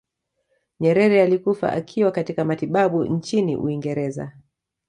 [0.79, 4.33] nyerere alikufa akiwa katika matibabu nchini uingereza